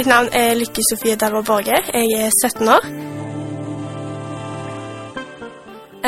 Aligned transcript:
Mitt 0.00 0.08
navn 0.08 0.30
er 0.32 0.54
Lykke 0.56 0.80
Sofie 0.80 1.12
Dalva 1.20 1.42
Borge. 1.44 1.76
Jeg 1.92 2.12
er 2.16 2.30
17 2.32 2.68
år. 2.72 2.84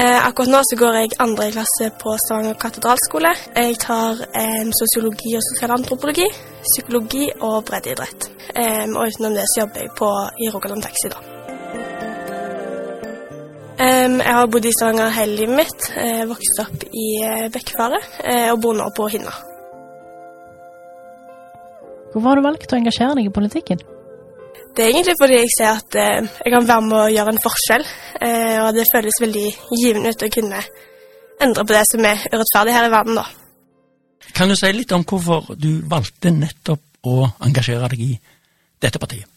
Eh, 0.00 0.20
akkurat 0.28 0.48
nå 0.54 0.62
så 0.64 0.78
går 0.80 0.96
jeg 0.96 1.18
andre 1.20 1.50
klasse 1.52 1.90
på 2.00 2.14
Stavanger 2.22 2.56
katedralskole. 2.62 3.34
Jeg 3.52 3.76
tar 3.84 4.22
eh, 4.40 4.64
sosiologi 4.80 5.34
og 5.36 5.44
sosialantropologi, 5.50 6.24
psykologi 6.70 7.28
og 7.42 7.58
breddeidrett. 7.68 8.30
Eh, 8.56 8.88
og 8.96 9.12
utenom 9.12 9.36
det 9.36 9.44
så 9.52 9.66
jobber 9.66 9.84
jeg 9.84 9.94
på, 10.00 10.10
i 10.40 10.50
Rogaland 10.56 10.88
Taxi, 10.88 11.12
da. 11.12 11.20
Jeg 13.76 14.34
har 14.40 14.46
bodd 14.48 14.64
i 14.64 14.72
Stavanger 14.72 15.16
hele 15.20 15.36
livet 15.36 15.58
mitt. 15.60 15.92
Vokst 16.32 16.64
opp 16.64 16.84
i 16.96 17.08
Bekkfaret 17.52 18.22
og 18.54 18.60
bor 18.62 18.78
nå 18.78 18.88
på 18.96 19.12
Hinna. 19.12 19.51
Hvorfor 22.12 22.28
har 22.28 22.38
du 22.38 22.44
valgt 22.44 22.72
å 22.72 22.78
engasjere 22.78 23.16
deg 23.16 23.28
i 23.28 23.34
politikken? 23.34 23.82
Det 24.76 24.84
er 24.84 24.92
egentlig 24.92 25.16
fordi 25.20 25.36
jeg 25.36 25.52
ser 25.52 25.70
at 25.70 25.96
eh, 26.00 26.30
jeg 26.44 26.52
kan 26.54 26.68
være 26.68 26.84
med 26.86 26.98
å 26.98 27.10
gjøre 27.12 27.34
en 27.34 27.42
forskjell, 27.44 27.84
eh, 28.24 28.58
og 28.62 28.70
det 28.76 28.88
føles 28.88 29.20
veldig 29.20 29.46
givende 29.80 30.12
ut 30.12 30.24
å 30.24 30.30
kunne 30.32 30.62
endre 31.42 31.64
på 31.66 31.74
det 31.74 31.82
som 31.90 32.08
er 32.08 32.24
urettferdig 32.32 32.76
her 32.76 32.88
i 32.88 32.92
verden, 32.92 33.20
da. 33.20 33.26
Kan 34.32 34.48
du 34.48 34.56
si 34.56 34.70
litt 34.72 34.92
om 34.96 35.04
hvorfor 35.08 35.52
du 35.60 35.82
valgte 35.88 36.32
nettopp 36.32 37.08
å 37.08 37.18
engasjere 37.44 37.90
deg 37.92 38.04
i 38.06 38.12
dette 38.80 39.00
partiet? 39.02 39.31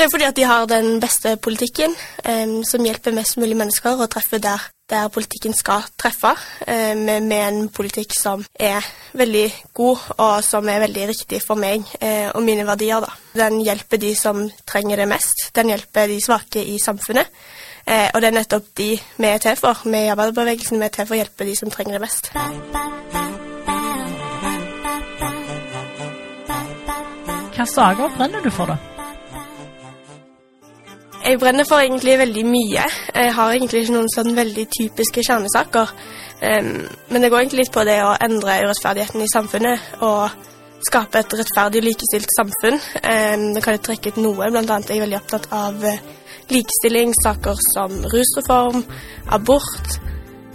Det 0.00 0.06
er 0.06 0.10
fordi 0.10 0.24
at 0.24 0.36
de 0.36 0.44
har 0.48 0.64
den 0.64 0.94
beste 1.00 1.34
politikken, 1.36 1.92
um, 2.24 2.64
som 2.64 2.84
hjelper 2.84 3.12
mest 3.12 3.36
mulig 3.36 3.52
mennesker 3.60 4.00
å 4.00 4.06
treffe 4.08 4.38
der, 4.40 4.62
der 4.88 5.10
politikken 5.12 5.52
skal 5.52 5.82
treffe, 6.00 6.30
um, 6.64 7.02
med, 7.04 7.34
en 7.36 7.66
politikk 7.68 8.14
som 8.16 8.40
er 8.56 8.86
veldig 9.12 9.42
god, 9.76 10.06
og 10.16 10.38
som 10.46 10.70
er 10.72 10.80
veldig 10.86 11.04
riktig 11.10 11.42
for 11.44 11.60
meg 11.60 11.84
uh, 12.00 12.30
og 12.32 12.40
mine 12.46 12.64
verdier. 12.64 13.04
Da. 13.04 13.12
Den 13.42 13.60
hjelper 13.60 14.00
de 14.00 14.14
som 14.16 14.40
trenger 14.64 15.02
det 15.02 15.08
mest. 15.10 15.50
Den 15.52 15.68
hjelper 15.68 16.08
de 16.08 16.16
svake 16.24 16.62
i 16.64 16.78
samfunnet. 16.80 17.28
Uh, 17.84 18.08
og 18.14 18.22
det 18.22 18.30
er 18.30 18.36
nettopp 18.38 18.70
de 18.80 18.86
vi 18.96 19.28
er 19.28 19.42
til 19.44 19.58
for. 19.60 19.82
Vi 19.84 20.00
i 20.00 20.08
arbeiderbevegelsen 20.14 20.80
vi 20.80 20.88
er 20.88 20.94
til 20.96 21.10
for 21.10 21.18
å 21.18 21.20
hjelpe 21.20 21.44
de 21.44 21.58
som 21.60 21.74
trenger 21.74 21.98
det 21.98 22.06
mest. 22.06 22.32
Hvilke 27.50 27.68
saker 27.74 28.16
brenner 28.16 28.40
du 28.40 28.48
for, 28.48 28.72
da? 28.72 28.99
Jeg 31.30 31.38
brenner 31.38 31.62
for 31.68 31.78
egentlig 31.78 32.16
veldig 32.18 32.42
mye. 32.42 32.84
Jeg 33.14 33.34
har 33.34 33.52
egentlig 33.54 33.84
ikke 33.84 33.94
noen 33.94 34.08
sånn 34.10 34.32
veldig 34.34 34.64
typiske 34.74 35.22
kjernesaker. 35.22 35.92
Um, 36.42 36.70
men 37.06 37.22
det 37.22 37.28
går 37.30 37.44
egentlig 37.44 37.60
litt 37.60 37.74
på 37.76 37.84
det 37.86 38.00
å 38.02 38.16
endre 38.24 38.56
urettferdigheten 38.64 39.22
i 39.22 39.28
samfunnet 39.30 40.00
og 40.02 40.32
skape 40.88 41.20
et 41.22 41.36
rettferdig 41.38 41.84
og 41.84 41.86
likestilt 41.86 42.34
samfunn. 42.34 42.80
Um, 43.04 43.44
det 43.54 43.62
kan 43.62 43.76
jeg 43.76 43.84
trekke 43.86 44.10
ut 44.10 44.18
noe, 44.24 44.48
blant 44.50 44.74
annet 44.74 44.90
er 44.90 44.98
jeg 44.98 45.04
veldig 45.04 45.20
opptatt 45.20 45.46
av 45.54 45.86
eh, 45.86 46.02
likestilling, 46.50 47.14
saker 47.20 47.62
som 47.68 47.94
rusreform, 48.10 48.82
abort, 49.38 50.00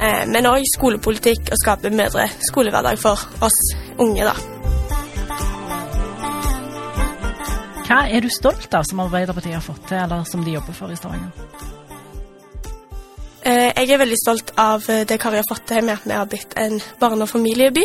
um, 0.02 0.26
men 0.34 0.52
òg 0.52 0.68
skolepolitikk 0.74 1.54
og 1.56 1.64
skape 1.64 1.88
en 1.88 2.04
bedre 2.04 2.28
skolehverdag 2.50 3.00
for 3.00 3.48
oss 3.48 3.62
unge, 3.96 4.28
da. 4.28 4.55
Hva 7.86 8.08
er 8.10 8.24
du 8.24 8.32
stolt 8.34 8.74
av 8.74 8.82
som 8.90 9.04
Arbeiderpartiet 9.04 9.60
har 9.60 9.62
fått 9.62 9.84
til, 9.92 10.00
eller 10.02 10.24
som 10.26 10.42
de 10.42 10.56
jobber 10.56 10.74
for 10.74 10.90
i 10.90 10.96
Stavanger? 10.98 11.30
Eh, 13.46 13.70
Jeg 13.78 13.92
er 13.94 14.00
veldig 14.02 14.18
stolt 14.18 14.54
av 14.58 14.88
eh, 14.90 15.04
det 15.06 15.20
Kari 15.22 15.38
har 15.38 15.46
fått 15.46 15.68
til 15.70 15.86
med 15.86 16.00
at 16.00 16.08
vi 16.08 16.16
har 16.18 16.26
blitt 16.26 16.56
en 16.58 16.80
barne- 17.00 17.28
og 17.28 17.30
familieby. 17.30 17.84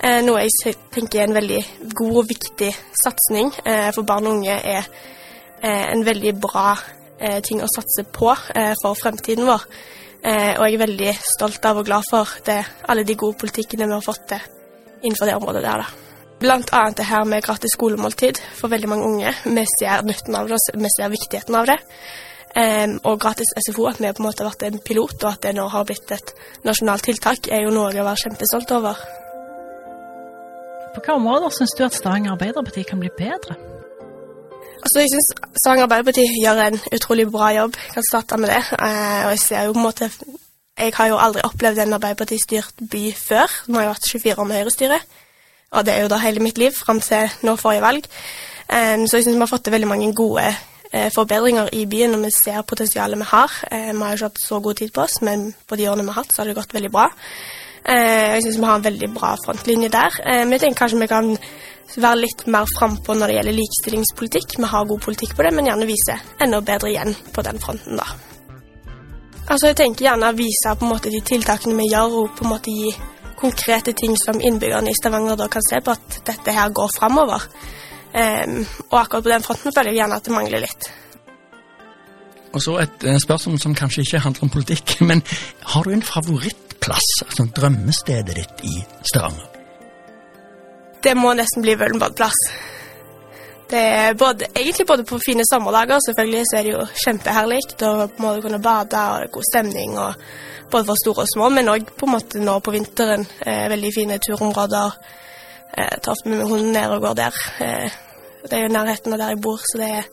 Eh, 0.00 0.22
Noe 0.24 0.46
jeg 0.46 0.78
tenker 0.94 1.20
er 1.20 1.28
en 1.28 1.36
veldig 1.36 1.60
god 1.92 2.16
og 2.22 2.30
viktig 2.30 2.70
satsing. 3.02 3.52
For 3.92 4.08
barn 4.08 4.26
og 4.26 4.38
unge 4.38 4.56
er 4.56 4.88
en 5.60 6.04
veldig 6.04 6.32
bra 6.40 6.76
ting 7.42 7.62
å 7.64 7.68
satse 7.68 8.04
på 8.12 8.32
for 8.82 8.94
fremtiden 8.94 9.48
vår. 9.48 9.64
Og 10.24 10.64
jeg 10.64 10.74
er 10.74 10.84
veldig 10.84 11.14
stolt 11.36 11.64
av 11.64 11.80
og 11.80 11.88
glad 11.88 12.04
for 12.10 12.28
det, 12.44 12.58
alle 12.88 13.04
de 13.04 13.16
gode 13.16 13.40
politikkene 13.40 13.88
vi 13.88 13.96
har 13.96 14.04
fått 14.04 14.28
til 14.28 14.50
innenfor 15.02 15.26
det 15.26 15.36
området 15.36 15.62
der. 15.64 15.84
da. 15.84 16.05
Blant 16.40 16.70
annet 16.76 16.98
det 17.00 17.08
her 17.08 17.24
med 17.24 17.44
gratis 17.44 17.72
skolemåltid 17.72 18.40
for 18.58 18.68
veldig 18.68 18.88
mange 18.92 19.08
unge. 19.08 19.34
Vi 19.44 19.66
ser 19.78 20.04
nytten 20.04 20.36
av 20.36 20.50
det, 20.50 20.60
vi 20.74 20.90
ser 20.92 21.12
viktigheten 21.12 21.56
av 21.56 21.68
det. 21.70 21.78
Um, 22.56 22.94
og 23.04 23.20
gratis 23.20 23.50
SFO, 23.60 23.84
at 23.88 23.98
vi 24.00 24.08
på 24.08 24.22
en 24.22 24.28
måte 24.30 24.44
har 24.44 24.52
vært 24.52 24.66
en 24.68 24.80
pilot, 24.80 25.16
og 25.24 25.28
at 25.28 25.42
det 25.44 25.52
nå 25.56 25.66
har 25.68 25.84
blitt 25.84 26.12
et 26.14 26.30
nasjonalt 26.64 27.04
tiltak, 27.04 27.50
er 27.52 27.66
jo 27.66 27.72
noe 27.74 27.90
å 27.92 28.04
være 28.04 28.22
kjempestolt 28.22 28.72
over. 28.78 29.00
På 30.94 31.02
hvilke 31.02 31.16
områder 31.18 31.52
syns 31.52 31.74
du 31.76 31.82
at 31.84 31.96
Stavanger 31.96 32.32
Arbeiderparti 32.32 32.86
kan 32.88 33.02
bli 33.02 33.10
bedre? 33.18 33.58
Altså, 34.80 35.02
jeg 35.02 35.12
syns 35.12 35.28
Stavanger 35.60 35.84
Arbeiderparti 35.84 36.24
gjør 36.40 36.62
en 36.64 36.80
utrolig 36.96 37.26
bra 37.32 37.50
jobb. 37.58 37.76
Jeg 37.76 37.98
kan 37.98 38.08
starte 38.08 38.40
med 38.40 38.52
det. 38.54 38.62
Uh, 38.72 39.20
og 39.26 39.30
jeg 39.34 39.42
ser 39.44 39.68
jo 39.68 39.76
på 39.76 39.82
en 39.82 39.88
måte 39.90 40.10
Jeg 40.76 40.92
har 40.96 41.06
jo 41.08 41.20
aldri 41.20 41.44
opplevd 41.44 41.84
en 41.84 41.96
Arbeiderparti-styrt 41.96 42.88
by 42.92 43.04
før. 43.20 43.52
Nå 43.68 43.80
har 43.80 43.86
jeg 43.86 43.94
vært 43.94 44.10
24 44.12 44.40
år 44.40 44.48
med 44.48 44.60
Høyre-styre, 44.60 44.98
og 45.72 45.86
det 45.86 45.94
er 45.94 46.06
jo 46.06 46.12
da 46.12 46.20
hele 46.22 46.44
mitt 46.44 46.58
liv 46.58 46.74
fram 46.76 47.00
til 47.04 47.30
nå 47.42 47.56
forrige 47.60 47.84
valg. 47.84 48.08
Så 48.66 49.18
jeg 49.18 49.26
syns 49.26 49.36
vi 49.36 49.42
har 49.44 49.50
fått 49.50 49.66
til 49.66 49.74
veldig 49.74 49.88
mange 49.90 50.08
gode 50.16 50.42
eh, 50.92 51.10
forbedringer 51.14 51.68
i 51.72 51.84
byen, 51.86 52.14
og 52.14 52.24
vi 52.24 52.32
ser 52.34 52.62
potensialet 52.62 53.18
vi 53.18 53.28
har. 53.30 53.52
Eh, 53.70 53.92
vi 53.92 54.02
har 54.02 54.10
jo 54.10 54.18
ikke 54.18 54.30
hatt 54.30 54.42
så 54.42 54.60
god 54.60 54.74
tid 54.80 54.92
på 54.92 55.04
oss, 55.04 55.20
men 55.22 55.52
på 55.68 55.76
de 55.76 55.88
årene 55.90 56.06
vi 56.06 56.14
har 56.14 56.22
hatt, 56.22 56.34
så 56.34 56.42
har 56.42 56.50
det 56.50 56.58
gått 56.58 56.74
veldig 56.74 56.92
bra. 56.92 57.08
Eh, 57.84 58.34
jeg 58.34 58.44
syns 58.44 58.60
vi 58.60 58.68
har 58.70 58.78
en 58.80 58.86
veldig 58.88 59.10
bra 59.14 59.34
frontlinje 59.44 59.90
der. 59.94 60.20
Men 60.26 60.56
jeg 60.56 60.64
tenker 60.64 60.82
kanskje 60.84 61.02
vi 61.02 61.10
kan 61.10 61.34
være 61.96 62.22
litt 62.24 62.46
mer 62.50 62.66
frampå 62.78 63.14
når 63.14 63.30
det 63.30 63.36
gjelder 63.36 63.58
likestillingspolitikk. 63.60 64.56
Vi 64.58 64.70
har 64.72 64.88
god 64.88 65.04
politikk 65.04 65.36
på 65.36 65.46
det, 65.46 65.52
men 65.54 65.70
gjerne 65.70 65.88
vise 65.88 66.18
enda 66.42 66.60
bedre 66.60 66.90
igjen 66.90 67.14
på 67.32 67.44
den 67.46 67.60
fronten, 67.62 68.00
da. 68.00 68.08
Altså, 69.46 69.68
jeg 69.70 69.76
tenker 69.78 70.08
gjerne 70.08 70.32
å 70.32 70.34
vise 70.34 70.72
på 70.74 70.82
en 70.82 70.90
måte 70.90 71.12
de 71.12 71.20
tiltakene 71.22 71.76
vi 71.78 71.92
gjør, 71.92 72.16
og 72.22 72.32
på 72.34 72.46
en 72.46 72.50
måte 72.50 72.72
gi 72.74 72.90
konkrete 73.36 73.92
ting 73.92 74.16
som 74.18 74.40
innbyggerne 74.40 74.90
i 74.90 74.98
Stavanger 74.98 75.36
da 75.36 75.48
kan 75.52 75.64
se 75.64 75.80
på 75.84 75.94
at 75.94 76.20
dette 76.26 76.54
her 76.56 76.70
går 76.74 76.92
framover. 76.98 77.48
Um, 78.16 78.62
og 78.90 79.00
akkurat 79.00 79.26
på 79.26 79.32
den 79.32 79.44
fronten 79.44 79.74
føler 79.76 79.92
jeg 79.92 80.00
gjerne 80.00 80.16
at 80.16 80.24
det 80.24 80.32
mangler 80.32 80.64
litt. 80.64 80.88
Og 82.56 82.62
så 82.64 82.78
et 82.80 83.04
eh, 83.04 83.18
spørsmål 83.20 83.58
som 83.60 83.74
kanskje 83.76 84.06
ikke 84.06 84.22
handler 84.24 84.46
om 84.46 84.52
politikk, 84.54 84.96
men 85.08 85.20
har 85.74 85.84
du 85.84 85.92
en 85.92 86.06
favorittplass, 86.06 87.10
altså 87.26 87.48
drømmestedet 87.56 88.38
ditt 88.38 88.64
i 88.64 88.78
Stavanger? 89.10 89.52
Det 91.04 91.12
må 91.14 91.34
nesten 91.36 91.62
bli 91.62 91.76
Vølenbad 91.78 92.16
plass. 92.18 92.38
Det 93.70 93.78
er 93.78 94.14
både, 94.14 94.46
egentlig 94.54 94.86
både 94.86 95.04
på 95.04 95.18
fine 95.26 95.42
sommerdager, 95.50 95.98
selvfølgelig 96.06 96.44
så 96.46 96.56
er 96.58 96.62
det 96.62 96.72
jo 96.72 96.84
kjempeherlig. 97.04 97.60
Da 97.80 98.08
må 98.22 98.34
du 98.34 98.42
kunne 98.44 98.62
bade, 98.62 99.00
og 99.10 99.30
god 99.32 99.46
stemning, 99.52 99.98
og 99.98 100.14
både 100.70 100.84
for 100.84 101.02
store 101.02 101.24
og 101.24 101.32
små, 101.34 101.48
men 101.48 101.72
òg 101.72 101.90
på 101.98 102.06
en 102.06 102.14
måte 102.14 102.42
nå 102.42 102.58
på 102.60 102.74
vinteren. 102.74 103.26
Eh, 103.46 103.66
veldig 103.70 103.92
fine 103.94 104.18
turområder. 104.22 104.98
Eh, 105.78 105.96
tar 106.02 106.14
ofte 106.14 106.30
med 106.30 106.38
meg 106.38 106.52
hunden 106.52 106.72
ned 106.78 106.94
og 106.94 107.02
går 107.08 107.18
der. 107.22 107.40
Eh, 107.60 108.02
det 108.46 108.52
er 108.52 108.68
jo 108.68 108.74
nærheten 108.76 109.12
av 109.12 109.18
der 109.18 109.34
jeg 109.34 109.42
bor, 109.42 109.58
så 109.58 109.82
det 109.82 109.90
er, 109.98 110.12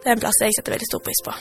det 0.00 0.06
er 0.06 0.16
en 0.16 0.24
plass 0.24 0.40
jeg 0.40 0.56
setter 0.56 0.78
veldig 0.78 0.88
stor 0.92 1.04
pris 1.04 1.26
på. 1.26 1.36